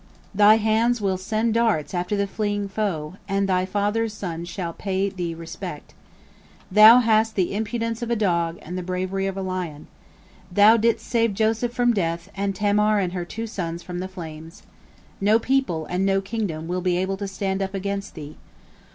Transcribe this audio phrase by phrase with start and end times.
[0.33, 5.09] Thy hands will send darts after the fleeing foe, and thy father's sons shall pay
[5.11, 5.93] thee respect.
[6.71, 9.85] Thou hast the impudence of a dog and the bravery of a lion.
[10.51, 14.63] Thou didst save Joseph from death, and Tamar and her two sons from the flames.
[15.21, 18.37] No people and no kingdom will be able to stand up against thee.